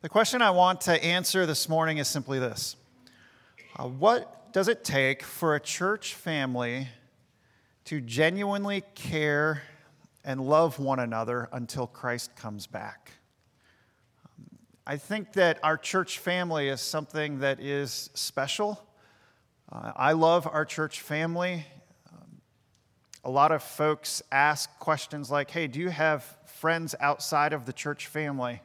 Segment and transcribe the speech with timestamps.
[0.00, 2.76] The question I want to answer this morning is simply this
[3.76, 6.86] uh, What does it take for a church family
[7.86, 9.62] to genuinely care
[10.22, 13.10] and love one another until Christ comes back?
[14.24, 18.80] Um, I think that our church family is something that is special.
[19.72, 21.66] Uh, I love our church family.
[22.12, 22.40] Um,
[23.24, 27.72] a lot of folks ask questions like, hey, do you have friends outside of the
[27.72, 28.60] church family?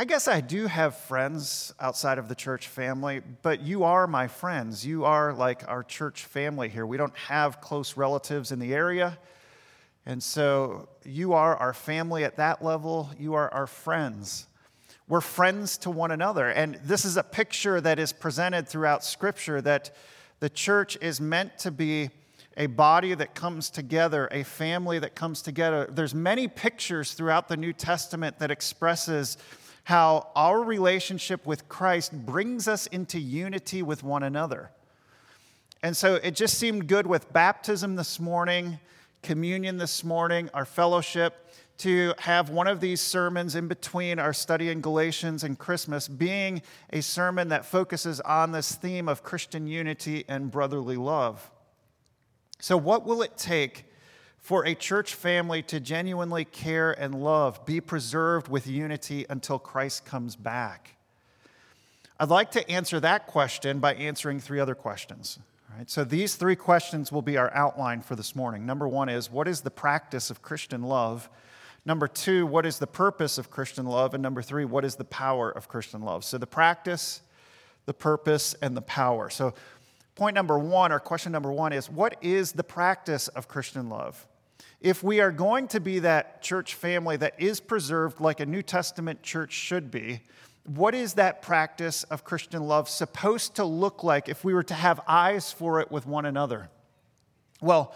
[0.00, 4.28] I guess I do have friends outside of the church family, but you are my
[4.28, 4.86] friends.
[4.86, 6.86] You are like our church family here.
[6.86, 9.18] We don't have close relatives in the area.
[10.06, 13.10] And so you are our family at that level.
[13.18, 14.46] You are our friends.
[15.06, 16.48] We're friends to one another.
[16.48, 19.94] And this is a picture that is presented throughout Scripture that
[20.38, 22.08] the church is meant to be
[22.56, 25.86] a body that comes together, a family that comes together.
[25.90, 29.36] There's many pictures throughout the New Testament that expresses
[29.84, 34.70] how our relationship with Christ brings us into unity with one another.
[35.82, 38.78] And so it just seemed good with baptism this morning,
[39.22, 41.46] communion this morning, our fellowship,
[41.78, 46.60] to have one of these sermons in between our study in Galatians and Christmas being
[46.92, 51.50] a sermon that focuses on this theme of Christian unity and brotherly love.
[52.58, 53.86] So, what will it take
[54.40, 60.04] for a church family to genuinely care and love, be preserved with unity until Christ
[60.04, 60.96] comes back?
[62.18, 65.38] I'd like to answer that question by answering three other questions.
[65.76, 68.66] Right, so these three questions will be our outline for this morning.
[68.66, 71.30] Number one is what is the practice of Christian love?
[71.86, 74.12] Number two, what is the purpose of Christian love?
[74.12, 76.24] And number three, what is the power of Christian love?
[76.24, 77.22] So the practice,
[77.86, 79.30] the purpose, and the power.
[79.30, 79.54] So
[80.14, 84.26] point number one, or question number one, is what is the practice of Christian love?
[84.80, 88.62] If we are going to be that church family that is preserved like a New
[88.62, 90.22] Testament church should be,
[90.64, 94.74] what is that practice of Christian love supposed to look like if we were to
[94.74, 96.70] have eyes for it with one another?
[97.60, 97.94] Well,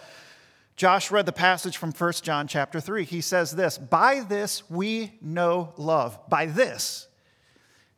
[0.76, 3.04] Josh read the passage from 1 John chapter 3.
[3.04, 6.18] He says this By this we know love.
[6.28, 7.06] By this.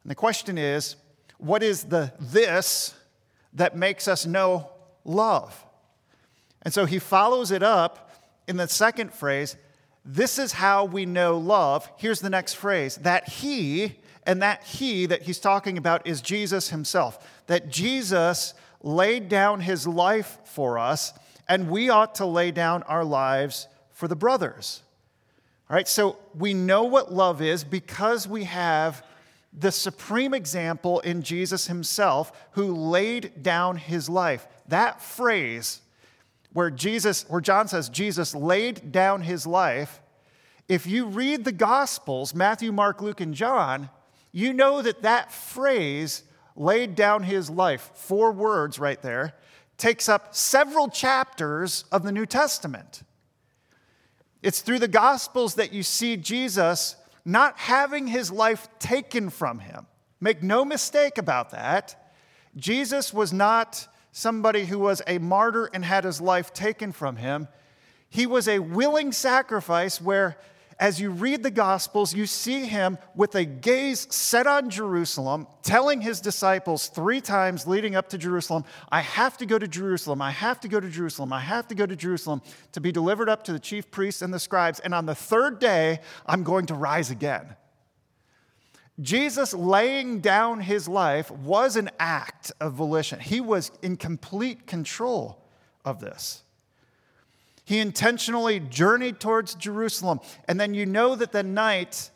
[0.05, 0.97] And the question is,
[1.39, 2.95] what is the this
[3.55, 4.71] that makes us know
[5.05, 5.65] love?
[6.63, 8.06] And so he follows it up
[8.49, 9.57] in the second phrase,
[10.05, 11.91] this is how we know love.
[11.97, 16.71] Here's the next phrase that he, and that he that he's talking about is Jesus
[16.71, 17.27] himself.
[17.47, 21.13] That Jesus laid down his life for us,
[21.49, 24.83] and we ought to lay down our lives for the brothers.
[25.69, 29.05] All right, so we know what love is because we have
[29.53, 34.47] the supreme example in Jesus himself who laid down his life.
[34.69, 35.81] That phrase,
[36.57, 40.01] where Jesus, where John says Jesus laid down his life,
[40.71, 43.91] if you read the Gospels, Matthew, Mark, Luke, and John,
[44.33, 46.23] you know that that phrase,
[46.57, 49.35] laid down his life, four words right there,
[49.77, 53.03] takes up several chapters of the New Testament.
[54.43, 56.97] It's through the Gospels that you see Jesus
[57.27, 59.87] not having his life taken from him.
[60.23, 62.15] Make no mistake about that.
[62.57, 67.47] Jesus was not somebody who was a martyr and had his life taken from him.
[68.09, 70.39] He was a willing sacrifice where,
[70.81, 76.01] as you read the Gospels, you see him with a gaze set on Jerusalem, telling
[76.01, 80.31] his disciples three times leading up to Jerusalem, I have to go to Jerusalem, I
[80.31, 82.41] have to go to Jerusalem, I have to go to Jerusalem
[82.73, 85.59] to be delivered up to the chief priests and the scribes, and on the third
[85.59, 87.55] day, I'm going to rise again.
[89.01, 93.21] Jesus laying down his life was an act of volition.
[93.21, 95.39] He was in complete control
[95.85, 96.43] of this.
[97.65, 100.21] He intentionally journeyed towards Jerusalem.
[100.49, 102.11] And then you know that the night,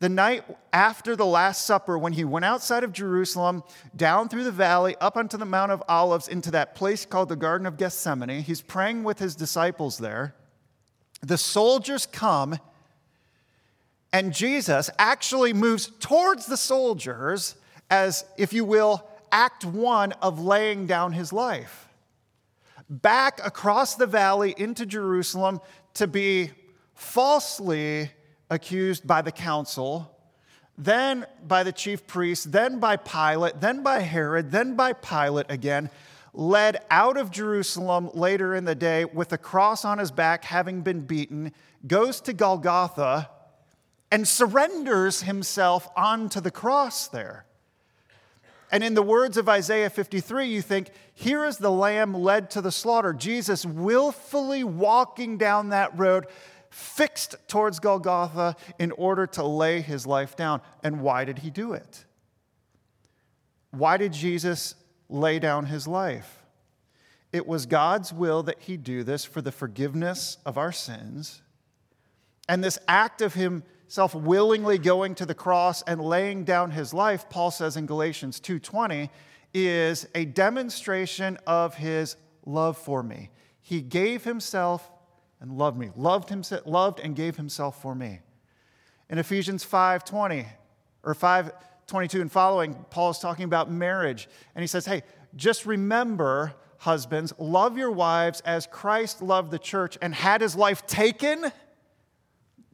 [0.00, 3.62] the night after the Last Supper, when he went outside of Jerusalem,
[3.94, 7.36] down through the valley, up onto the Mount of Olives, into that place called the
[7.36, 10.34] Garden of Gethsemane, he's praying with his disciples there.
[11.22, 12.58] The soldiers come
[14.12, 17.56] and Jesus actually moves towards the soldiers
[17.90, 21.88] as, if you will, act one of laying down his life.
[22.88, 25.60] Back across the valley into Jerusalem
[25.94, 26.50] to be
[26.94, 28.10] falsely
[28.48, 30.16] accused by the council,
[30.78, 35.90] then by the chief priests, then by Pilate, then by Herod, then by Pilate again,
[36.32, 40.82] led out of Jerusalem later in the day with a cross on his back, having
[40.82, 41.52] been beaten,
[41.86, 43.30] goes to Golgotha
[44.10, 47.46] and surrenders himself onto the cross there.
[48.70, 52.60] And in the words of Isaiah 53, you think, here is the lamb led to
[52.60, 53.12] the slaughter.
[53.12, 56.26] Jesus willfully walking down that road,
[56.70, 60.60] fixed towards Golgotha in order to lay his life down.
[60.82, 62.04] And why did he do it?
[63.70, 64.74] Why did Jesus
[65.08, 66.42] lay down his life?
[67.32, 71.42] It was God's will that he do this for the forgiveness of our sins.
[72.48, 73.34] And this act of
[73.86, 78.40] himself willingly going to the cross and laying down his life, Paul says in Galatians
[78.40, 79.10] 2:20,
[79.54, 83.30] is a demonstration of his love for me.
[83.62, 84.90] He gave himself
[85.40, 88.22] and loved me, loved, himself, loved and gave himself for me.
[89.08, 90.48] In Ephesians 5:20
[91.04, 95.04] or 5:22 and following, Paul is talking about marriage, and he says, "Hey,
[95.36, 100.88] just remember, husbands, love your wives as Christ loved the church and had his life
[100.88, 101.52] taken."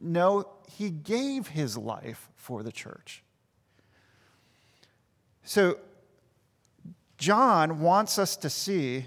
[0.03, 3.23] No, he gave his life for the church.
[5.43, 5.77] So,
[7.17, 9.05] John wants us to see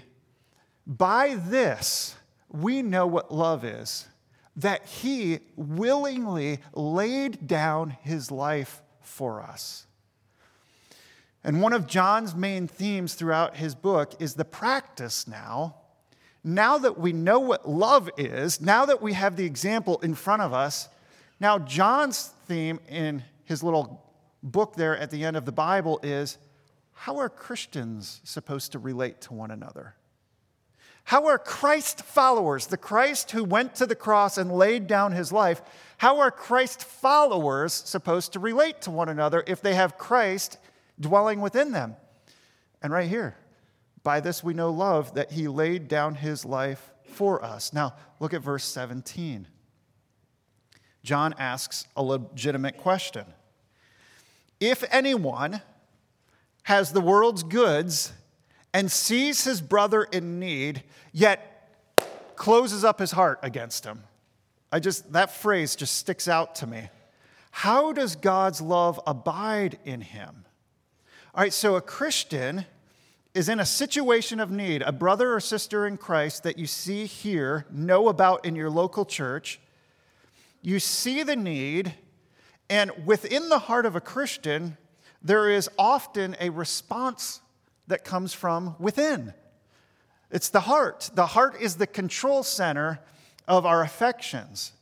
[0.87, 2.15] by this,
[2.49, 4.07] we know what love is
[4.55, 9.85] that he willingly laid down his life for us.
[11.43, 15.75] And one of John's main themes throughout his book is the practice now.
[16.47, 20.41] Now that we know what love is, now that we have the example in front
[20.41, 20.87] of us,
[21.41, 24.01] now John's theme in his little
[24.41, 26.37] book there at the end of the Bible is
[26.93, 29.95] how are Christians supposed to relate to one another?
[31.03, 35.33] How are Christ followers, the Christ who went to the cross and laid down his
[35.33, 35.61] life,
[35.97, 40.59] how are Christ followers supposed to relate to one another if they have Christ
[40.97, 41.97] dwelling within them?
[42.81, 43.35] And right here,
[44.07, 47.73] by this we know love, that he laid down his life for us.
[47.73, 49.45] Now, look at verse 17.
[51.03, 53.25] John asks a legitimate question
[54.61, 55.61] If anyone
[56.63, 58.13] has the world's goods
[58.73, 61.97] and sees his brother in need, yet
[62.37, 64.05] closes up his heart against him.
[64.71, 66.87] I just, that phrase just sticks out to me.
[67.51, 70.45] How does God's love abide in him?
[71.35, 72.65] All right, so a Christian
[73.37, 77.05] is in a situation of need, a brother or sister in Christ that you see
[77.05, 79.59] here, know about in your local church.
[80.63, 81.93] You see the need,
[82.67, 84.75] and within the heart of a Christian,
[85.21, 87.41] there is often a response
[87.85, 89.35] that comes from within.
[90.31, 91.11] It's the heart.
[91.13, 93.01] The heart is the control center
[93.47, 94.73] of our affections.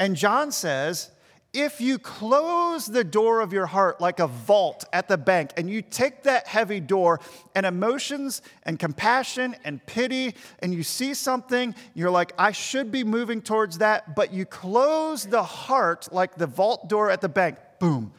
[0.00, 1.10] And John says,
[1.54, 5.70] if you close the door of your heart like a vault at the bank and
[5.70, 7.20] you take that heavy door
[7.54, 13.04] and emotions and compassion and pity and you see something, you're like, I should be
[13.04, 17.56] moving towards that, but you close the heart like the vault door at the bank,
[17.78, 18.12] boom,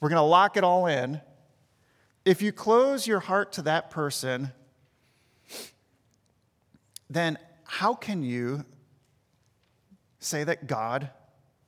[0.00, 1.20] we're going to lock it all in.
[2.24, 4.50] If you close your heart to that person,
[7.08, 8.64] then how can you
[10.18, 11.10] say that God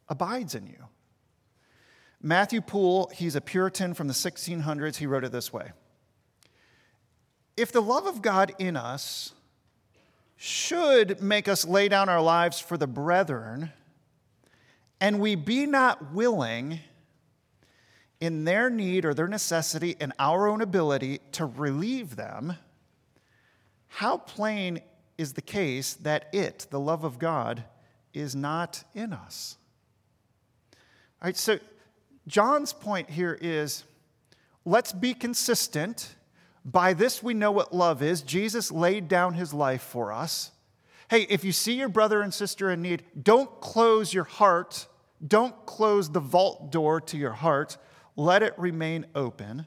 [0.09, 0.88] abides in you?
[2.21, 5.73] Matthew Poole, he's a Puritan from the 1600s, he wrote it this way
[7.57, 9.33] If the love of God in us
[10.37, 13.73] should make us lay down our lives for the brethren,
[15.01, 16.81] and we be not willing,
[18.21, 22.55] in their need or their necessity and our own ability to relieve them,
[23.89, 24.81] how plain
[25.17, 27.65] is the case that it, the love of God,
[28.13, 29.57] is not in us?
[31.21, 31.59] All right, so
[32.29, 33.85] John's point here is
[34.65, 36.15] let's be consistent.
[36.65, 38.23] By this we know what love is.
[38.23, 40.53] Jesus laid down his life for us.
[41.11, 44.87] Hey, if you see your brother and sister in need, don't close your heart.
[45.27, 47.79] Don't close the vault door to your heart
[48.19, 49.65] let it remain open.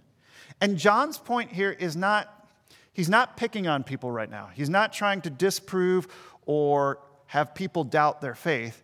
[0.60, 2.50] And John's point here is not,
[2.94, 4.50] he's not picking on people right now.
[4.54, 6.08] He's not trying to disprove
[6.46, 8.84] or have people doubt their faith.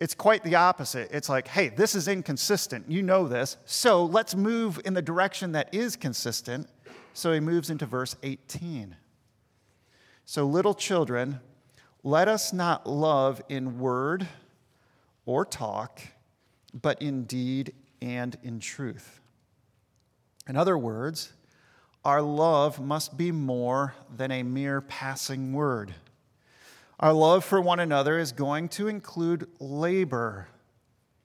[0.00, 1.10] It's quite the opposite.
[1.12, 2.90] It's like, hey, this is inconsistent.
[2.90, 3.56] You know this.
[3.64, 6.68] So let's move in the direction that is consistent.
[7.12, 8.96] So he moves into verse 18.
[10.26, 11.40] So, little children,
[12.02, 14.26] let us not love in word
[15.26, 16.00] or talk,
[16.72, 19.20] but in deed and in truth.
[20.48, 21.32] In other words,
[22.04, 25.94] our love must be more than a mere passing word.
[27.00, 30.48] Our love for one another is going to include labor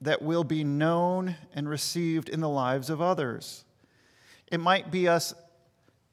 [0.00, 3.64] that will be known and received in the lives of others.
[4.50, 5.32] It might be us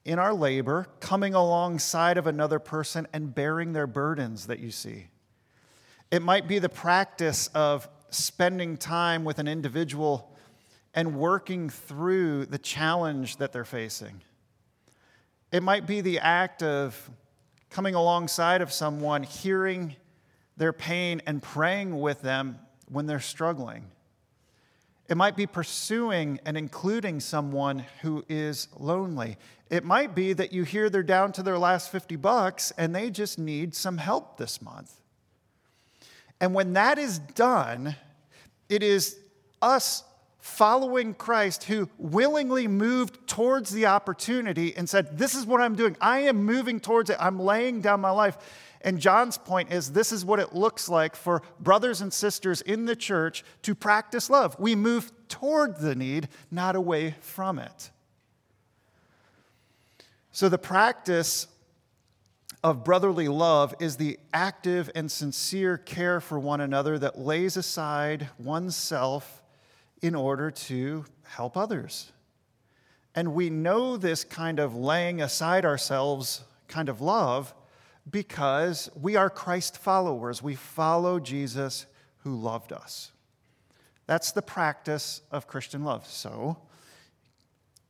[0.05, 5.07] in our labor coming alongside of another person and bearing their burdens that you see.
[6.11, 10.37] It might be the practice of spending time with an individual
[10.93, 14.21] and working through the challenge that they're facing.
[15.51, 17.09] It might be the act of
[17.69, 19.95] coming alongside of someone, hearing
[20.55, 22.59] their pain and praying with them
[22.89, 23.85] when they're struggling.
[25.07, 29.37] It might be pursuing and including someone who is lonely.
[29.69, 33.09] It might be that you hear they're down to their last 50 bucks and they
[33.09, 34.99] just need some help this month.
[36.41, 37.95] And when that is done,
[38.69, 39.17] it is
[39.61, 40.03] us
[40.47, 45.97] following Christ who willingly moved towards the opportunity and said, This is what I'm doing.
[45.99, 47.17] I am moving towards it.
[47.19, 48.37] I'm laying down my life.
[48.81, 52.85] And John's point is this is what it looks like for brothers and sisters in
[52.85, 54.55] the church to practice love.
[54.57, 57.91] We move toward the need, not away from it.
[60.31, 61.47] So the practice
[62.63, 68.29] of brotherly love is the active and sincere care for one another that lays aside
[68.39, 69.36] oneself
[70.01, 72.11] in order to help others.
[73.15, 77.53] And we know this kind of laying aside ourselves kind of love
[78.09, 80.43] because we are Christ followers.
[80.43, 81.87] We follow Jesus
[82.17, 83.11] who loved us.
[84.05, 86.05] That's the practice of Christian love.
[86.07, 86.57] So,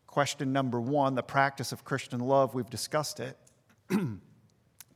[0.08, 3.38] question number one the practice of Christian love, we've discussed it.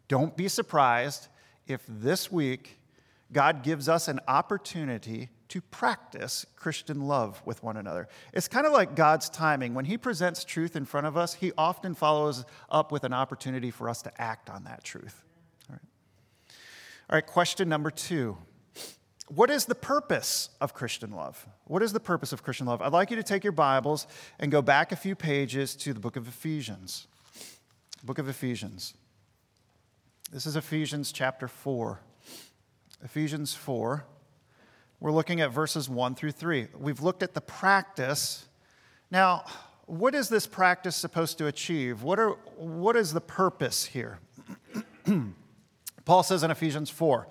[0.08, 1.28] Don't be surprised
[1.68, 2.80] if this week
[3.32, 8.08] God gives us an opportunity to practice Christian love with one another.
[8.34, 9.74] It's kind of like God's timing.
[9.74, 13.70] When He presents truth in front of us, He often follows up with an opportunity
[13.70, 15.26] for us to act on that truth.
[15.70, 15.82] All right,
[17.10, 18.38] All right question number two.
[19.28, 21.46] What is the purpose of Christian love?
[21.66, 22.82] What is the purpose of Christian love?
[22.82, 24.08] I'd like you to take your Bibles
[24.40, 27.08] and go back a few pages to the book of Ephesians.
[28.06, 28.94] Book of Ephesians.
[30.32, 32.00] This is Ephesians chapter 4.
[33.04, 34.06] Ephesians 4.
[35.02, 36.68] We're looking at verses 1 through 3.
[36.78, 38.48] We've looked at the practice.
[39.10, 39.46] Now,
[39.88, 42.04] what is this practice supposed to achieve?
[42.04, 44.20] What, are, what is the purpose here?
[46.06, 47.28] Paul says in Ephesians 4,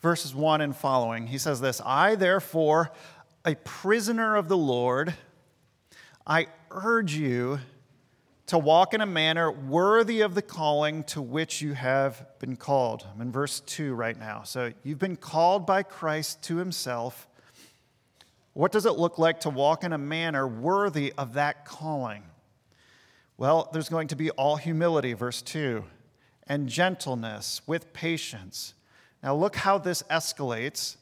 [0.00, 2.90] verses 1 and following, he says this I, therefore,
[3.44, 5.14] a prisoner of the Lord,
[6.26, 7.60] I urge you
[8.46, 13.06] to walk in a manner worthy of the calling to which you have been called.
[13.12, 14.42] I'm in verse 2 right now.
[14.42, 17.28] So you've been called by Christ to himself.
[18.52, 22.24] What does it look like to walk in a manner worthy of that calling?
[23.38, 25.84] Well, there's going to be all humility, verse 2,
[26.46, 28.74] and gentleness with patience.
[29.22, 30.96] Now, look how this escalates.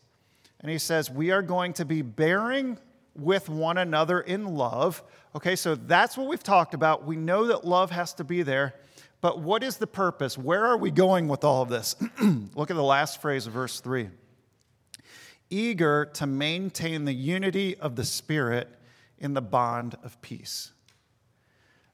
[0.61, 2.78] And he says, We are going to be bearing
[3.14, 5.02] with one another in love.
[5.35, 7.07] Okay, so that's what we've talked about.
[7.07, 8.75] We know that love has to be there,
[9.21, 10.38] but what is the purpose?
[10.38, 11.97] Where are we going with all of this?
[12.55, 14.09] Look at the last phrase of verse 3
[15.50, 18.69] eager to maintain the unity of the Spirit
[19.19, 20.73] in the bond of peace.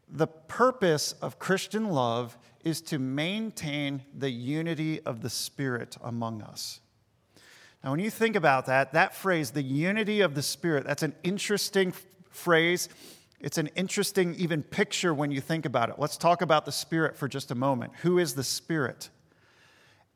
[0.08, 6.80] The purpose of Christian love is to maintain the unity of the Spirit among us.
[7.86, 11.14] Now, when you think about that, that phrase, the unity of the Spirit, that's an
[11.22, 11.94] interesting
[12.30, 12.88] phrase.
[13.38, 15.94] It's an interesting, even picture when you think about it.
[15.96, 17.92] Let's talk about the Spirit for just a moment.
[18.02, 19.08] Who is the Spirit?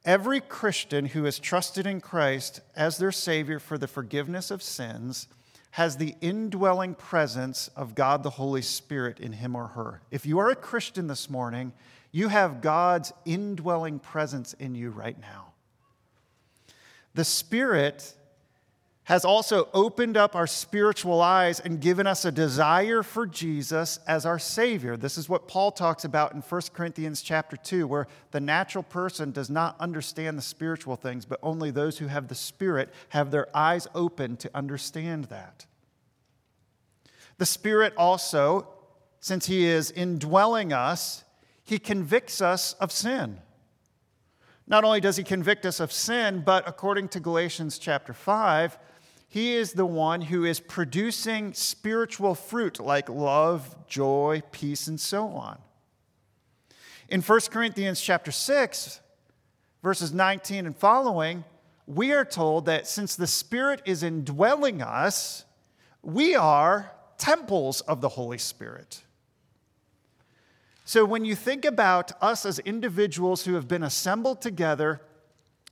[0.04, 5.28] Every Christian who has trusted in Christ as their Savior for the forgiveness of sins
[5.70, 10.00] has the indwelling presence of God the Holy Spirit in him or her.
[10.10, 11.72] If you are a Christian this morning,
[12.10, 15.49] you have God's indwelling presence in you right now.
[17.14, 18.14] The Spirit
[19.04, 24.24] has also opened up our spiritual eyes and given us a desire for Jesus as
[24.24, 24.96] our Savior.
[24.96, 29.32] This is what Paul talks about in 1 Corinthians chapter 2, where the natural person
[29.32, 33.48] does not understand the spiritual things, but only those who have the Spirit have their
[33.56, 35.66] eyes open to understand that.
[37.38, 38.68] The Spirit also,
[39.18, 41.24] since He is indwelling us,
[41.64, 43.40] He convicts us of sin.
[44.70, 48.78] Not only does he convict us of sin, but according to Galatians chapter 5,
[49.26, 55.26] he is the one who is producing spiritual fruit like love, joy, peace, and so
[55.26, 55.58] on.
[57.08, 59.00] In 1 Corinthians chapter 6,
[59.82, 61.42] verses 19 and following,
[61.88, 65.46] we are told that since the Spirit is indwelling us,
[66.00, 69.02] we are temples of the Holy Spirit.
[70.90, 75.00] So when you think about us as individuals who have been assembled together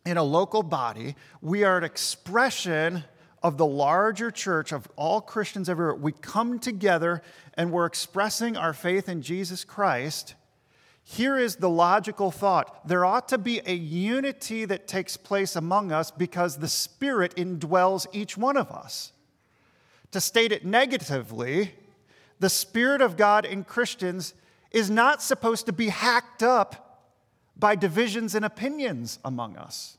[0.07, 3.03] in a local body, we are an expression
[3.43, 5.97] of the larger church of all Christians everywhere.
[5.97, 7.21] We come together
[7.55, 10.37] and we're expressing our faith in Jesus Christ.
[11.03, 15.91] Here is the logical thought there ought to be a unity that takes place among
[15.91, 19.11] us because the Spirit indwells each one of us.
[20.13, 21.73] To state it negatively,
[22.39, 24.33] the Spirit of God in Christians
[24.71, 27.03] is not supposed to be hacked up
[27.57, 29.97] by divisions and opinions among us.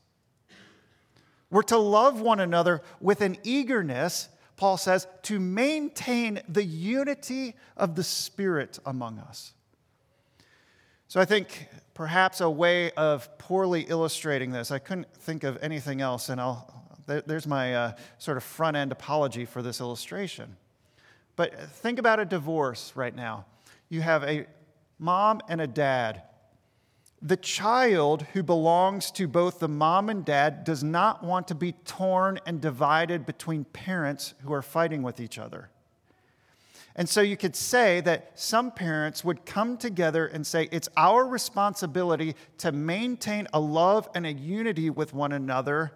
[1.50, 7.96] We're to love one another with an eagerness, Paul says, to maintain the unity of
[7.96, 9.52] the Spirit among us.
[11.08, 16.00] So I think perhaps a way of poorly illustrating this, I couldn't think of anything
[16.00, 16.72] else, and I'll,
[17.06, 20.56] there's my uh, sort of front end apology for this illustration.
[21.34, 23.46] But think about a divorce right now.
[23.88, 24.46] You have a
[25.00, 26.22] mom and a dad
[27.22, 31.72] the child who belongs to both the mom and dad does not want to be
[31.72, 35.68] torn and divided between parents who are fighting with each other.
[36.96, 41.26] And so you could say that some parents would come together and say, it's our
[41.26, 45.92] responsibility to maintain a love and a unity with one another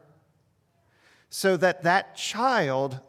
[1.31, 3.01] so that that child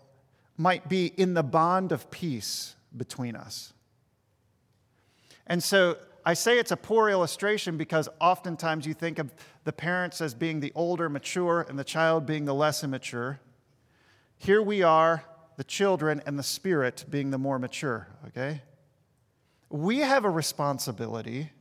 [0.57, 3.73] might be in the bond of peace between us.
[5.47, 9.33] And so I say it's a poor illustration because oftentimes you think of
[9.63, 13.39] the parents as being the older, mature, and the child being the less immature.
[14.37, 15.23] Here we are,
[15.57, 18.63] the children, and the spirit being the more mature, okay?
[19.69, 21.51] We have a responsibility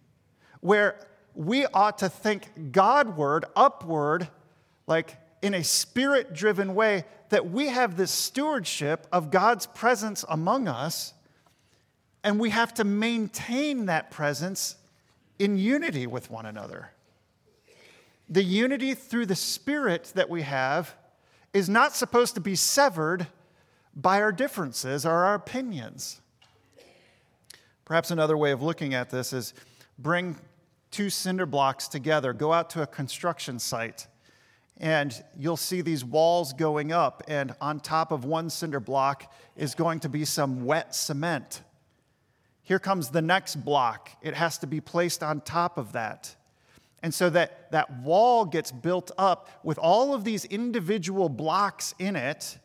[0.60, 0.98] where
[1.34, 4.28] we ought to think Godward, upward,
[4.86, 10.68] like in a spirit driven way, that we have this stewardship of God's presence among
[10.68, 11.12] us
[12.24, 14.76] and we have to maintain that presence
[15.38, 16.90] in unity with one another.
[18.30, 20.94] The unity through the Spirit that we have
[21.52, 23.26] is not supposed to be severed
[23.94, 26.22] by our differences or our opinions.
[27.84, 29.52] Perhaps another way of looking at this is
[29.98, 30.36] bring
[30.90, 34.06] two cinder blocks together, go out to a construction site,
[34.78, 39.74] and you'll see these walls going up, and on top of one cinder block is
[39.74, 41.60] going to be some wet cement.
[42.64, 44.10] Here comes the next block.
[44.22, 46.34] It has to be placed on top of that.
[47.02, 52.16] And so that, that wall gets built up with all of these individual blocks in
[52.16, 52.58] it,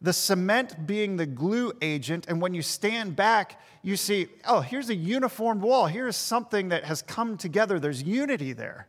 [0.00, 2.26] the cement being the glue agent.
[2.28, 5.86] And when you stand back, you see, oh, here's a uniformed wall.
[5.86, 7.78] Here's something that has come together.
[7.78, 8.88] There's unity there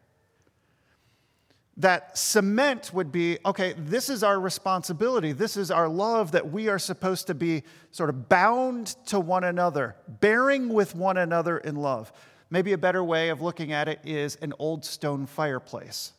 [1.77, 5.31] that cement would be okay, this is our responsibility.
[5.31, 9.43] This is our love that we are supposed to be sort of bound to one
[9.43, 12.13] another, bearing with one another in love.
[12.49, 16.13] Maybe a better way of looking at it is an old stone fireplace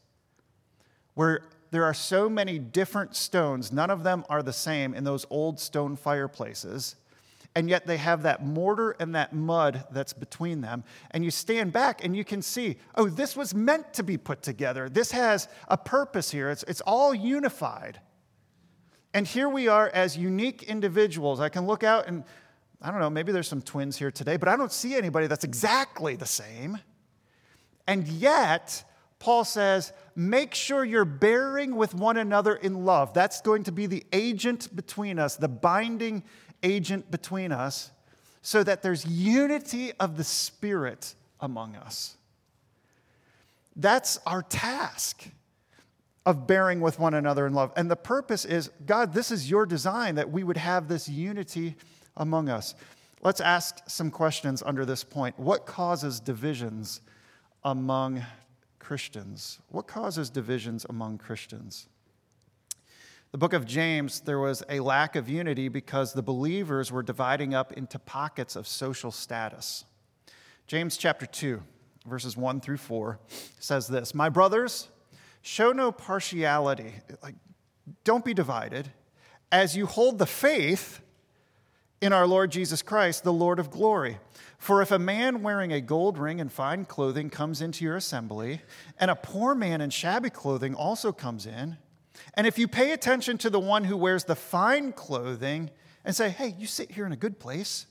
[1.15, 5.27] where there are so many different stones, none of them are the same in those
[5.31, 6.97] old stone fireplaces
[7.57, 10.83] and yet they have that mortar and that mud that's between them.
[11.13, 14.43] And you stand back and you can see, oh, this was meant to be put
[14.43, 14.89] together.
[14.89, 18.01] This has a purpose here, it's, it's all unified.
[19.13, 21.39] And here we are as unique individuals.
[21.39, 22.25] I can look out and
[22.83, 25.45] I don't know, maybe there's some twins here today, but I don't see anybody that's
[25.45, 26.79] exactly the same.
[27.87, 28.85] And yet,
[29.21, 33.15] Paul says, make sure you're bearing with one another in love.
[33.15, 36.25] That's going to be the agent between us, the binding
[36.65, 37.93] agent between us
[38.43, 42.17] so that there's unity of the Spirit among us.
[43.77, 45.29] That's our task
[46.27, 47.73] of bearing with one another in love.
[47.77, 51.77] And the purpose is God, this is your design that we would have this unity
[52.17, 52.75] among us.
[53.23, 55.39] Let's ask some questions under this point.
[55.39, 57.01] What causes divisions
[57.63, 58.23] among
[58.79, 59.59] Christians?
[59.71, 61.89] What causes divisions among Christians?
[63.35, 67.53] The book of James, there was a lack of unity because the believers were dividing
[67.53, 69.85] up into pockets of social status.
[70.69, 71.61] James chapter 2,
[72.07, 73.19] verses 1 through 4
[73.59, 74.87] says this My brothers,
[75.43, 76.93] show no partiality,
[77.25, 77.35] like,
[78.05, 78.93] don't be divided,
[79.51, 81.01] as you hold the faith
[82.01, 84.19] in our Lord Jesus Christ, the Lord of glory.
[84.59, 88.61] For if a man wearing a gold ring and fine clothing comes into your assembly,
[88.97, 91.79] and a poor man in shabby clothing also comes in,
[92.35, 95.71] and if you pay attention to the one who wears the fine clothing
[96.05, 97.87] and say, hey, you sit here in a good place,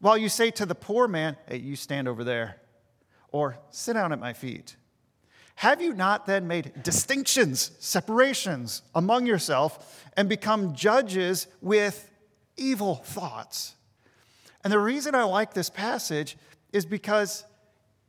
[0.00, 2.56] while you say to the poor man, hey, you stand over there,
[3.28, 4.76] or sit down at my feet,
[5.56, 12.10] have you not then made distinctions, separations among yourself, and become judges with
[12.56, 13.74] evil thoughts?
[14.64, 16.36] And the reason I like this passage
[16.72, 17.44] is because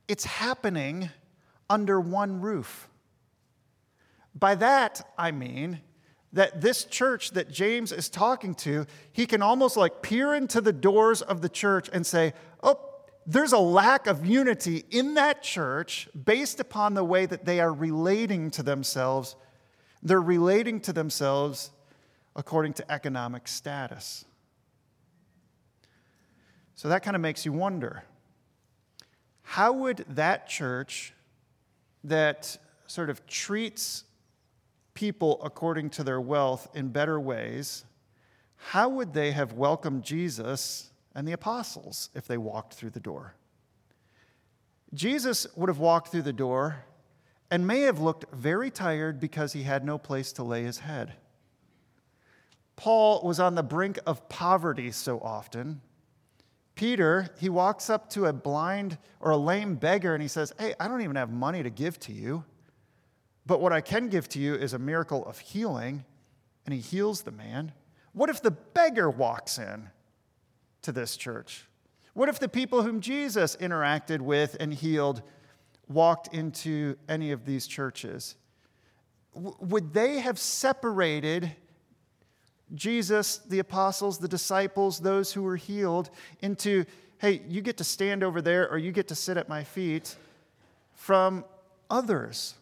[0.07, 1.09] it's happening
[1.69, 2.87] under one roof.
[4.33, 5.81] By that, I mean
[6.33, 10.73] that this church that James is talking to, he can almost like peer into the
[10.73, 12.79] doors of the church and say, oh,
[13.27, 17.73] there's a lack of unity in that church based upon the way that they are
[17.73, 19.35] relating to themselves.
[20.01, 21.71] They're relating to themselves
[22.35, 24.25] according to economic status.
[26.75, 28.03] So that kind of makes you wonder
[29.43, 31.13] how would that church
[32.05, 34.05] that sort of treats
[34.93, 37.85] people according to their wealth in better ways,
[38.55, 43.35] how would they have welcomed Jesus and the apostles if they walked through the door?
[44.93, 46.85] Jesus would have walked through the door
[47.49, 51.13] and may have looked very tired because he had no place to lay his head.
[52.75, 55.81] Paul was on the brink of poverty so often.
[56.75, 60.73] Peter, he walks up to a blind or a lame beggar and he says, Hey,
[60.79, 62.43] I don't even have money to give to you.
[63.45, 66.05] But what I can give to you is a miracle of healing.
[66.65, 67.71] And he heals the man.
[68.13, 69.89] What if the beggar walks in
[70.83, 71.65] to this church?
[72.13, 75.21] What if the people whom Jesus interacted with and healed
[75.87, 78.35] walked into any of these churches?
[79.33, 81.55] Would they have separated
[82.73, 86.09] Jesus, the apostles, the disciples, those who were healed,
[86.41, 86.85] into,
[87.17, 90.15] hey, you get to stand over there or you get to sit at my feet,
[90.93, 91.43] from
[91.89, 92.55] others?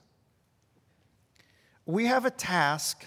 [1.90, 3.04] We have a task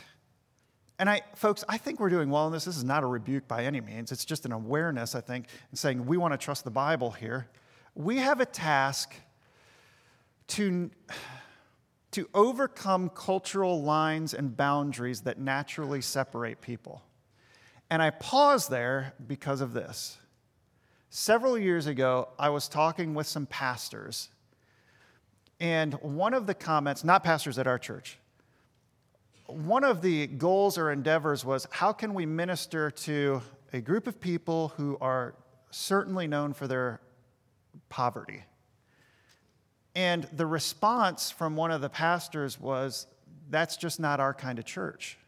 [0.99, 2.65] and I, folks, I think we're doing well in this.
[2.65, 4.11] This is not a rebuke by any means.
[4.13, 7.49] It's just an awareness, I think, and saying we want to trust the Bible here.
[7.95, 9.15] We have a task
[10.49, 10.91] to,
[12.11, 17.03] to overcome cultural lines and boundaries that naturally separate people.
[17.89, 20.19] And I pause there because of this.
[21.11, 24.29] Several years ago, I was talking with some pastors,
[25.61, 28.19] and one of the comments, not pastors at our church,
[29.53, 34.21] one of the goals or endeavors was how can we minister to a group of
[34.21, 35.35] people who are
[35.71, 37.01] certainly known for their
[37.89, 38.45] poverty?
[39.95, 43.07] And the response from one of the pastors was,
[43.51, 45.19] that's just not our kind of church.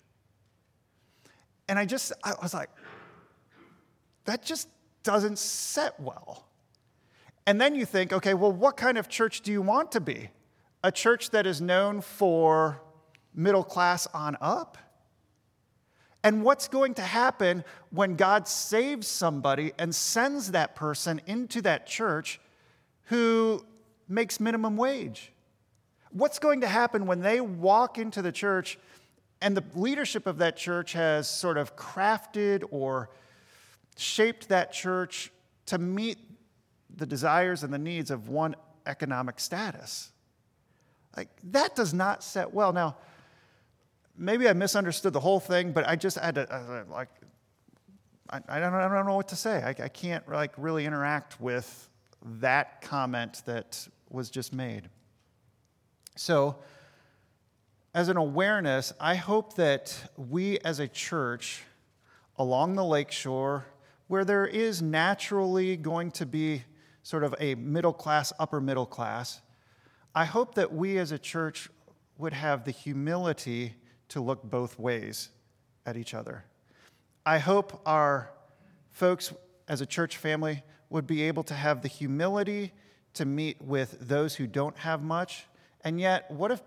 [1.69, 2.71] And I just, I was like,
[4.25, 4.69] that just
[5.03, 6.47] doesn't set well.
[7.47, 10.31] And then you think, okay, well, what kind of church do you want to be?
[10.83, 12.81] A church that is known for
[13.35, 14.79] middle class on up?
[16.23, 21.87] And what's going to happen when God saves somebody and sends that person into that
[21.87, 22.40] church
[23.05, 23.64] who
[24.09, 25.33] makes minimum wage?
[26.11, 28.79] What's going to happen when they walk into the church
[29.42, 33.11] and the leadership of that church has sort of crafted or
[33.97, 35.31] shaped that church
[35.66, 36.18] to meet
[36.97, 40.11] the desires and the needs of one economic status?
[41.16, 42.73] Like, that does not set well.
[42.73, 42.97] Now,
[44.16, 47.09] maybe I misunderstood the whole thing, but I just had to, like,
[48.31, 49.62] I, I, don't, I don't know what to say.
[49.62, 51.90] I, I can't like really interact with
[52.40, 54.88] that comment that was just made.
[56.16, 56.57] So,
[57.94, 61.62] as an awareness, I hope that we as a church
[62.37, 63.66] along the lakeshore,
[64.09, 66.64] where there is naturally going to be
[67.03, 69.42] sort of a middle class, upper middle class,
[70.14, 71.68] I hope that we as a church
[72.18, 73.74] would have the humility
[74.09, 75.31] to look both ways
[75.87, 76.45] at each other.
[77.27, 78.31] I hope our
[78.90, 79.33] folks
[79.69, 82.73] as a church family would be able to have the humility
[83.14, 85.47] to meet with those who don't have much.
[85.83, 86.61] And yet, what if,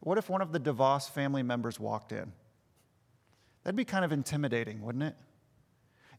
[0.00, 2.32] what if one of the DeVos family members walked in?
[3.64, 5.14] That'd be kind of intimidating, wouldn't it?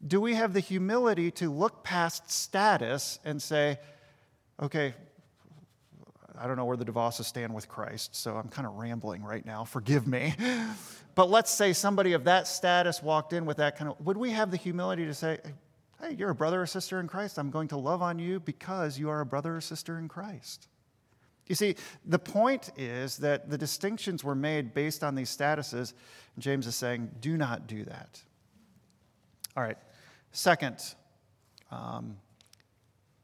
[0.06, 3.80] Do we have the humility to look past status and say,
[4.62, 4.94] okay,
[6.40, 9.46] I don't know where the DeVosses stand with Christ, so I'm kind of rambling right
[9.46, 9.64] now.
[9.66, 10.34] Forgive me.
[11.16, 14.32] But let's say somebody of that status walked in with that kind of, would we
[14.32, 15.40] have the humility to say,
[16.02, 17.38] hey, you're a brother or sister in Christ.
[17.38, 20.70] I'm going to love on you because you are a brother or sister in Christ.
[21.48, 21.76] You see,
[22.06, 25.94] the point is that the distinctions were made based on these statuses.
[26.38, 28.22] James is saying, do not do that.
[29.58, 29.78] All right.
[30.32, 30.78] Second,
[31.72, 32.18] um,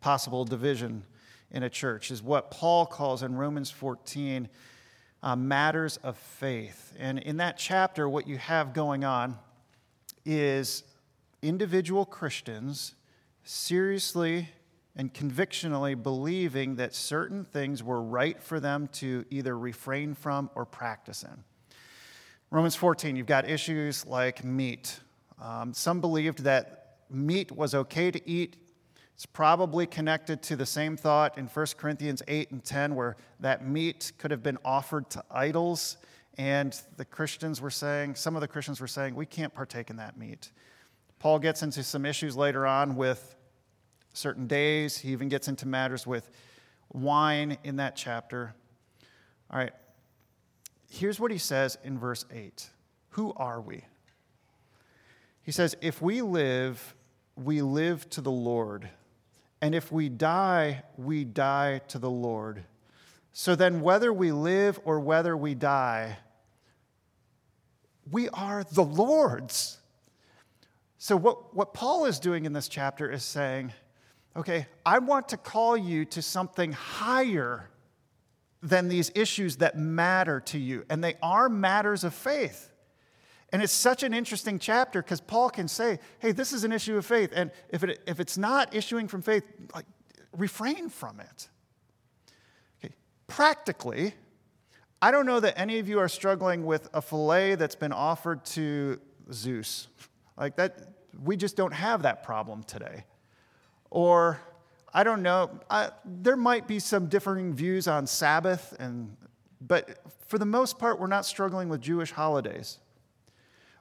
[0.01, 1.06] possible division
[1.55, 4.49] in a church is what Paul calls in Romans 14
[5.23, 6.93] uh, matters of faith.
[6.99, 9.39] And in that chapter, what you have going on
[10.25, 10.83] is
[11.41, 12.93] individual Christians
[13.45, 14.49] seriously
[14.97, 20.65] and convictionally believing that certain things were right for them to either refrain from or
[20.65, 21.43] practice in.
[22.51, 24.99] Romans 14, you've got issues like meat.
[25.41, 28.57] Um, some believed that meat was okay to eat
[29.15, 33.65] it's probably connected to the same thought in 1 Corinthians 8 and 10, where that
[33.65, 35.95] meat could have been offered to idols.
[36.38, 39.95] And the Christians were saying, some of the Christians were saying, we can't partake in
[39.95, 40.51] that meat.
[41.19, 43.38] Paul gets into some issues later on with
[44.13, 44.97] certain days.
[44.97, 46.30] He even gets into matters with
[46.91, 48.54] wine in that chapter.
[49.49, 49.71] All right,
[50.89, 52.69] here's what he says in verse 8
[53.12, 53.86] Who are we?
[55.41, 56.95] He says, If we live,
[57.36, 58.89] we live to the Lord.
[59.65, 62.65] And if we die, we die to the Lord.
[63.34, 66.19] So then, whether we live or whether we die,
[68.12, 69.80] We are the Lord's.
[70.99, 73.73] So, what, what Paul is doing in this chapter is saying,
[74.36, 77.67] okay, I want to call you to something higher
[78.62, 80.86] than these issues that matter to you.
[80.91, 82.69] And they are matters of faith.
[83.51, 86.97] And it's such an interesting chapter because Paul can say, hey, this is an issue
[86.97, 87.31] of faith.
[87.34, 89.86] And if, it, if it's not issuing from faith, like,
[90.34, 91.49] refrain from it.
[92.84, 92.93] Okay.
[93.27, 94.13] Practically,
[95.01, 98.43] I don't know that any of you are struggling with a fillet that's been offered
[98.45, 98.99] to
[99.31, 99.88] Zeus.
[100.38, 100.79] Like that,
[101.23, 103.05] we just don't have that problem today.
[103.89, 104.41] Or,
[104.93, 109.15] I don't know, I, there might be some differing views on Sabbath, and,
[109.62, 112.79] but for the most part, we're not struggling with Jewish holidays.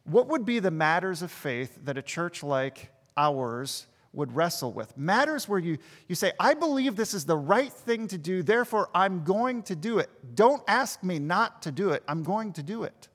[0.04, 4.96] What would be the matters of faith that a church like ours would wrestle with?
[4.96, 8.90] Matters where you, you say, I believe this is the right thing to do, therefore
[8.94, 10.10] I'm going to do it.
[10.34, 13.08] Don't ask me not to do it, I'm going to do it.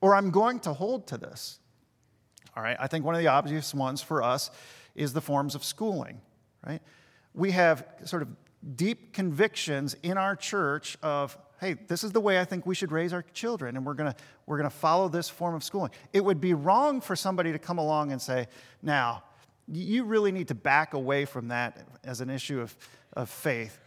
[0.00, 1.58] Or I'm going to hold to this.
[2.56, 4.50] All right, I think one of the obvious ones for us
[4.94, 6.20] is the forms of schooling,
[6.66, 6.80] right?
[7.34, 8.28] We have sort of
[8.76, 12.90] deep convictions in our church of hey, this is the way I think we should
[12.90, 15.90] raise our children, and we're gonna, we're gonna follow this form of schooling.
[16.12, 18.48] It would be wrong for somebody to come along and say,
[18.82, 19.24] now,
[19.68, 22.76] you really need to back away from that as an issue of,
[23.12, 23.78] of faith.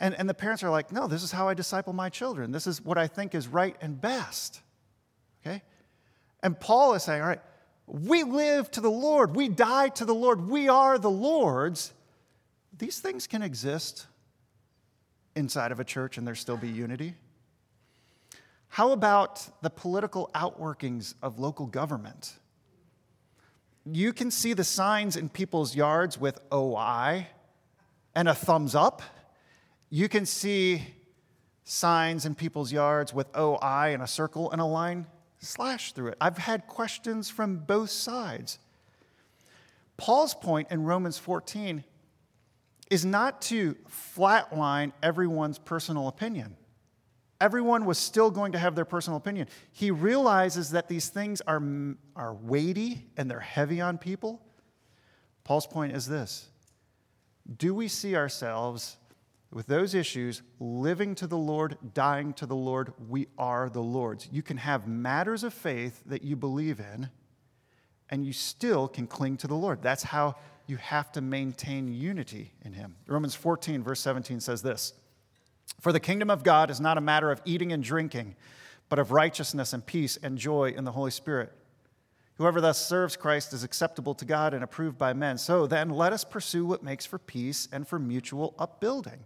[0.00, 2.50] And, and the parents are like, no, this is how I disciple my children.
[2.50, 4.60] This is what I think is right and best.
[5.44, 5.62] Okay?
[6.42, 7.42] And Paul is saying, all right,
[7.86, 11.92] we live to the Lord, we die to the Lord, we are the Lord's.
[12.76, 14.06] These things can exist
[15.38, 17.14] inside of a church and there still be unity?
[18.68, 22.34] How about the political outworkings of local government?
[23.90, 27.28] You can see the signs in people's yards with oh, OI
[28.14, 29.00] and a thumbs up.
[29.88, 30.82] You can see
[31.64, 35.06] signs in people's yards with oh, OI and a circle and a line
[35.38, 36.18] slash through it.
[36.20, 38.58] I've had questions from both sides.
[39.96, 41.84] Paul's point in Romans 14
[42.90, 43.76] is not to
[44.16, 46.56] flatline everyone's personal opinion.
[47.40, 49.46] Everyone was still going to have their personal opinion.
[49.72, 51.62] He realizes that these things are,
[52.16, 54.42] are weighty and they're heavy on people.
[55.44, 56.48] Paul's point is this
[57.56, 58.96] Do we see ourselves
[59.50, 62.92] with those issues living to the Lord, dying to the Lord?
[63.08, 64.28] We are the Lord's.
[64.32, 67.08] You can have matters of faith that you believe in,
[68.10, 69.80] and you still can cling to the Lord.
[69.80, 70.34] That's how
[70.68, 72.94] you have to maintain unity in him.
[73.06, 74.92] Romans 14, verse 17 says this
[75.80, 78.36] For the kingdom of God is not a matter of eating and drinking,
[78.88, 81.52] but of righteousness and peace and joy in the Holy Spirit.
[82.36, 85.38] Whoever thus serves Christ is acceptable to God and approved by men.
[85.38, 89.24] So then, let us pursue what makes for peace and for mutual upbuilding.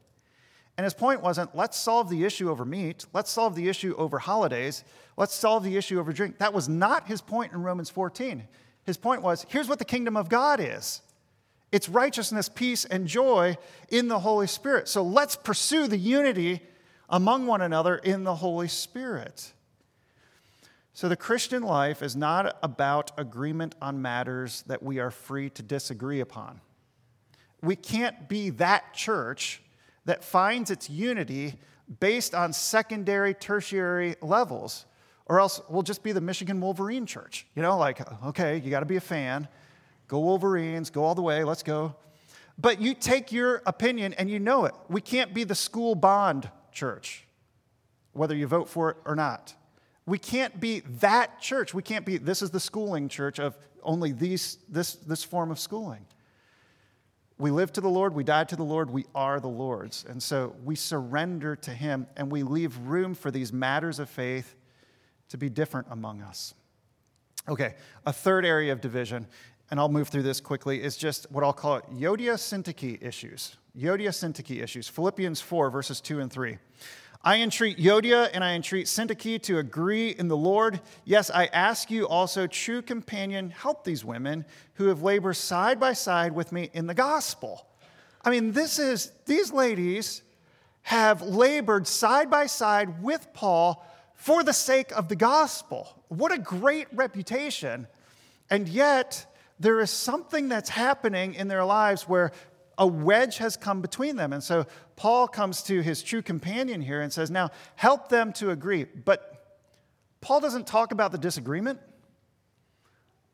[0.78, 4.18] And his point wasn't, let's solve the issue over meat, let's solve the issue over
[4.18, 4.84] holidays,
[5.18, 6.38] let's solve the issue over drink.
[6.38, 8.48] That was not his point in Romans 14.
[8.84, 11.02] His point was, here's what the kingdom of God is
[11.72, 13.56] it's righteousness, peace, and joy
[13.88, 14.88] in the Holy Spirit.
[14.88, 16.60] So let's pursue the unity
[17.08, 19.52] among one another in the Holy Spirit.
[20.92, 25.62] So the Christian life is not about agreement on matters that we are free to
[25.62, 26.60] disagree upon.
[27.62, 29.62] We can't be that church
[30.04, 31.54] that finds its unity
[32.00, 34.84] based on secondary, tertiary levels,
[35.26, 37.46] or else we'll just be the Michigan Wolverine church.
[37.54, 39.48] You know, like, okay, you got to be a fan.
[40.12, 41.94] Go Wolverines, go all the way, let's go.
[42.58, 44.74] But you take your opinion and you know it.
[44.90, 47.24] We can't be the school bond church,
[48.12, 49.54] whether you vote for it or not.
[50.04, 51.72] We can't be that church.
[51.72, 55.58] We can't be, this is the schooling church of only these, this, this form of
[55.58, 56.04] schooling.
[57.38, 60.04] We live to the Lord, we die to the Lord, we are the Lord's.
[60.06, 64.56] And so we surrender to Him and we leave room for these matters of faith
[65.30, 66.52] to be different among us.
[67.48, 67.74] Okay,
[68.06, 69.26] a third area of division
[69.72, 73.56] and I'll move through this quickly, is just what I'll call it Euodia Syntyche issues.
[73.74, 74.86] Euodia Syntyche issues.
[74.86, 76.58] Philippians 4, verses 2 and 3.
[77.24, 80.82] I entreat Euodia and I entreat Syntyche to agree in the Lord.
[81.06, 85.94] Yes, I ask you also, true companion, help these women who have labored side by
[85.94, 87.66] side with me in the gospel.
[88.22, 90.20] I mean, this is, these ladies
[90.82, 93.82] have labored side by side with Paul
[94.16, 96.04] for the sake of the gospel.
[96.08, 97.86] What a great reputation.
[98.50, 99.24] And yet,
[99.62, 102.32] there is something that's happening in their lives where
[102.76, 104.32] a wedge has come between them.
[104.32, 108.50] And so Paul comes to his true companion here and says, Now help them to
[108.50, 108.84] agree.
[108.84, 109.28] But
[110.20, 111.78] Paul doesn't talk about the disagreement.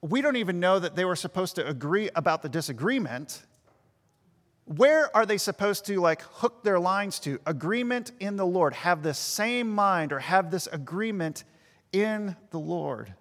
[0.02, 3.42] We don't even know that they were supposed to agree about the disagreement.
[4.66, 7.40] Where are they supposed to like hook their lines to?
[7.46, 11.44] Agreement in the Lord, have the same mind or have this agreement
[11.90, 13.14] in the Lord.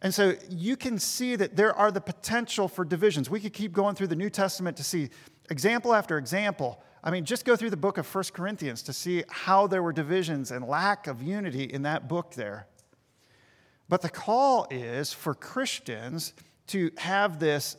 [0.00, 3.28] And so you can see that there are the potential for divisions.
[3.28, 5.10] We could keep going through the New Testament to see
[5.50, 6.80] example after example.
[7.02, 9.92] I mean, just go through the book of First Corinthians to see how there were
[9.92, 12.66] divisions and lack of unity in that book there.
[13.88, 16.34] But the call is for Christians
[16.68, 17.76] to have this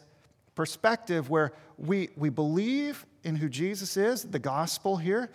[0.56, 5.30] perspective where we, we believe in who Jesus is, the gospel here,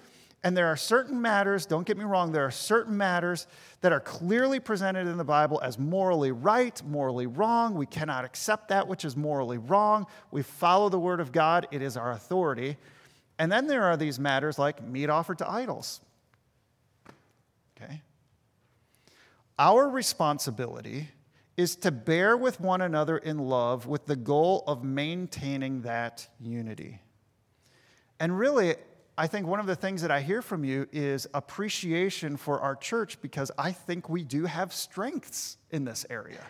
[0.44, 3.46] and there are certain matters, don't get me wrong, there are certain matters
[3.80, 7.74] that are clearly presented in the Bible as morally right, morally wrong.
[7.74, 10.07] We cannot accept that which is morally wrong.
[10.30, 12.76] We follow the Word of God, it is our authority.
[13.38, 16.02] And then there are these matters like meat offered to idols.
[17.80, 18.02] Okay?
[19.59, 21.09] Our responsibility
[21.57, 27.00] is to bear with one another in love with the goal of maintaining that unity.
[28.20, 28.74] And really,
[29.16, 32.74] I think one of the things that I hear from you is appreciation for our
[32.74, 36.44] church because I think we do have strengths in this area.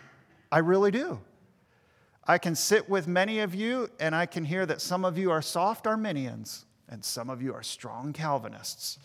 [0.51, 1.19] I really do.
[2.27, 5.29] I can sit with many of you and I can hear that some of you
[5.29, 8.97] are soft Arminians and some of you are strong Calvinists.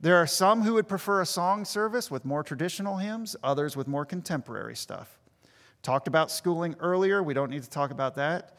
[0.00, 3.86] There are some who would prefer a song service with more traditional hymns, others with
[3.86, 5.20] more contemporary stuff.
[5.84, 8.58] Talked about schooling earlier, we don't need to talk about that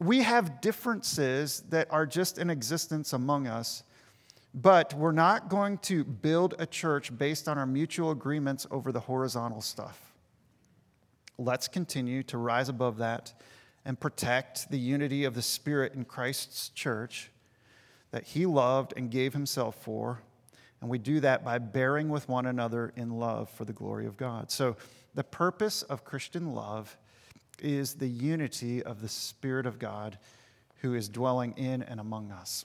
[0.00, 3.82] we have differences that are just in existence among us,
[4.54, 9.00] but we're not going to build a church based on our mutual agreements over the
[9.00, 10.14] horizontal stuff.
[11.38, 13.34] Let's continue to rise above that
[13.84, 17.30] and protect the unity of the Spirit in Christ's church
[18.10, 20.22] that He loved and gave Himself for.
[20.80, 24.16] And we do that by bearing with one another in love for the glory of
[24.16, 24.50] God.
[24.50, 24.76] So,
[25.14, 26.96] the purpose of Christian love
[27.62, 30.18] is the unity of the Spirit of God
[30.80, 32.64] who is dwelling in and among us.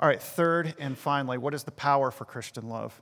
[0.00, 3.00] All right, third and finally, what is the power for Christian love?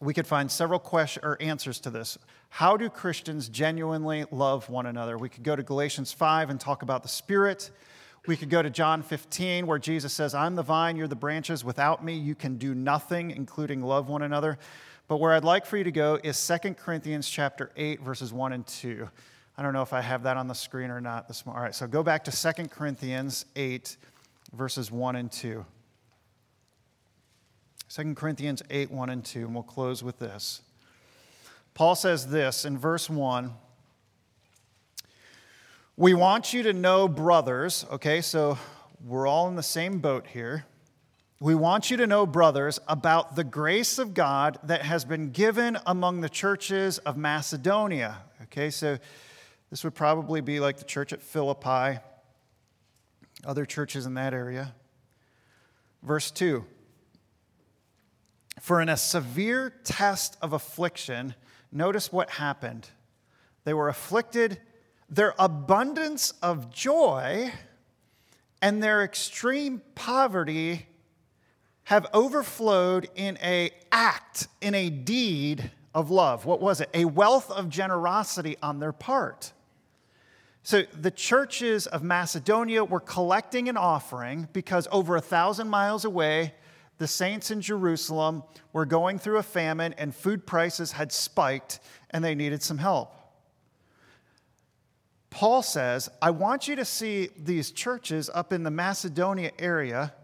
[0.00, 2.18] We could find several questions or answers to this.
[2.50, 5.16] How do Christians genuinely love one another?
[5.16, 7.70] We could go to Galatians 5 and talk about the Spirit.
[8.26, 11.64] We could go to John 15, where Jesus says, I'm the vine, you're the branches.
[11.64, 14.58] Without me, you can do nothing, including love one another.
[15.08, 18.52] But where I'd like for you to go is 2 Corinthians chapter 8, verses 1
[18.52, 19.08] and 2.
[19.58, 21.58] I don't know if I have that on the screen or not this morning.
[21.58, 23.96] All right, so go back to 2 Corinthians 8,
[24.52, 25.64] verses 1 and 2.
[27.88, 30.60] 2 Corinthians 8, 1 and 2, and we'll close with this.
[31.72, 33.54] Paul says this in verse 1
[35.96, 38.58] We want you to know, brothers, okay, so
[39.02, 40.66] we're all in the same boat here.
[41.40, 45.78] We want you to know, brothers, about the grace of God that has been given
[45.86, 48.18] among the churches of Macedonia.
[48.44, 48.98] Okay, so
[49.70, 51.98] this would probably be like the church at Philippi,
[53.44, 54.74] other churches in that area.
[56.02, 56.64] Verse 2
[58.60, 61.34] For in a severe test of affliction,
[61.72, 62.88] notice what happened.
[63.64, 64.60] They were afflicted,
[65.08, 67.52] their abundance of joy
[68.62, 70.86] and their extreme poverty
[71.84, 76.44] have overflowed in a act, in a deed of love.
[76.44, 76.90] What was it?
[76.94, 79.52] A wealth of generosity on their part.
[80.66, 86.54] So the churches of Macedonia were collecting an offering because over a thousand miles away,
[86.98, 91.78] the saints in Jerusalem were going through a famine and food prices had spiked
[92.10, 93.14] and they needed some help.
[95.30, 100.14] Paul says, I want you to see these churches up in the Macedonia area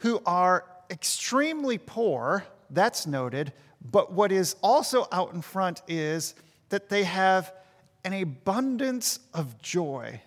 [0.00, 3.54] who are extremely poor, that's noted,
[3.90, 6.34] but what is also out in front is
[6.68, 7.54] that they have
[8.04, 10.20] an abundance of joy.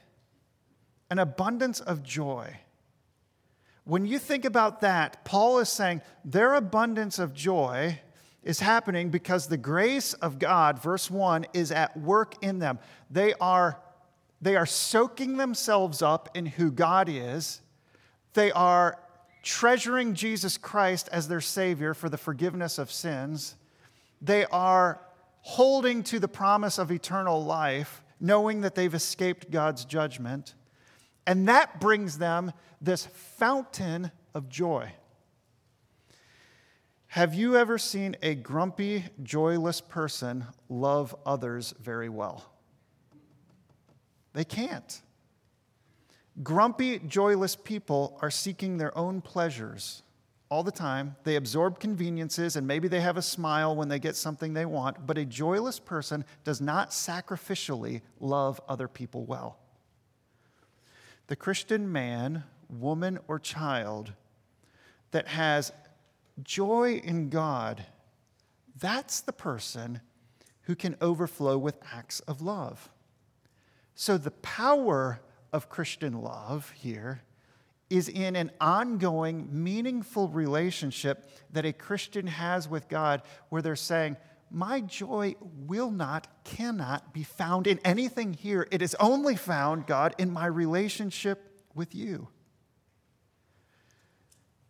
[1.10, 2.58] An abundance of joy.
[3.84, 8.00] When you think about that, Paul is saying their abundance of joy
[8.44, 12.80] is happening because the grace of God, verse 1, is at work in them.
[13.10, 13.80] They are,
[14.42, 17.62] they are soaking themselves up in who God is.
[18.34, 18.98] They are
[19.44, 23.56] treasuring Jesus Christ as their Savior for the forgiveness of sins.
[24.22, 25.02] They are
[25.42, 30.54] holding to the promise of eternal life, knowing that they've escaped God's judgment.
[31.26, 34.92] And that brings them this fountain of joy.
[37.08, 42.46] Have you ever seen a grumpy, joyless person love others very well?
[44.34, 45.02] They can't.
[46.42, 50.04] Grumpy, joyless people are seeking their own pleasures
[50.52, 51.16] all the time.
[51.24, 55.08] They absorb conveniences and maybe they have a smile when they get something they want,
[55.08, 59.58] but a joyless person does not sacrificially love other people well.
[61.28, 64.12] The Christian man, woman, or child
[65.12, 65.72] that has
[66.44, 67.86] joy in God,
[68.78, 70.02] that's the person
[70.64, 72.90] who can overflow with acts of love.
[73.96, 75.22] So, the power
[75.54, 77.22] of Christian love here
[77.92, 84.16] is in an ongoing, meaningful relationship that a Christian has with God where they're saying,
[84.50, 85.36] My joy
[85.68, 88.68] will not, cannot be found in anything here.
[88.72, 92.30] It is only found, God, in my relationship with you.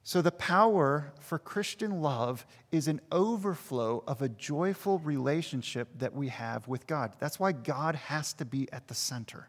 [0.03, 6.29] So, the power for Christian love is an overflow of a joyful relationship that we
[6.29, 7.13] have with God.
[7.19, 9.47] That's why God has to be at the center.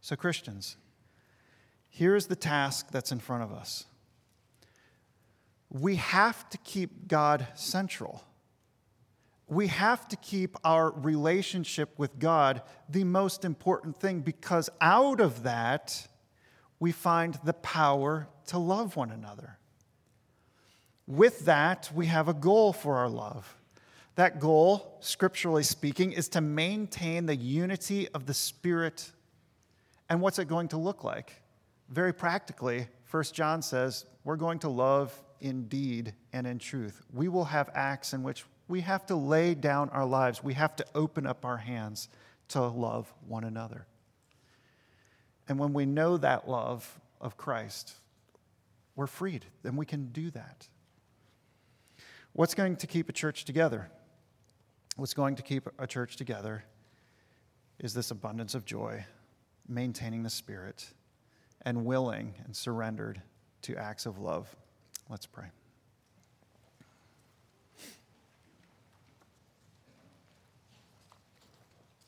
[0.00, 0.76] So, Christians,
[1.90, 3.84] here is the task that's in front of us.
[5.68, 8.24] We have to keep God central.
[9.46, 15.42] We have to keep our relationship with God the most important thing because out of
[15.42, 16.06] that,
[16.78, 19.58] we find the power to love one another.
[21.06, 23.56] With that, we have a goal for our love.
[24.14, 29.10] That goal, scripturally speaking, is to maintain the unity of the Spirit.
[30.08, 31.32] And what's it going to look like?
[31.90, 37.02] Very practically, 1 John says, we're going to love in deed and in truth.
[37.12, 40.76] We will have acts in which we have to lay down our lives, we have
[40.76, 42.08] to open up our hands
[42.48, 43.86] to love one another.
[45.48, 47.94] And when we know that love of Christ,
[48.94, 49.44] we're freed.
[49.64, 50.68] Then we can do that.
[52.32, 53.90] What's going to keep a church together?
[54.94, 56.62] What's going to keep a church together
[57.80, 59.04] is this abundance of joy,
[59.66, 60.86] maintaining the Spirit
[61.62, 63.22] and willing and surrendered
[63.62, 64.54] to acts of love.
[65.08, 65.46] Let's pray.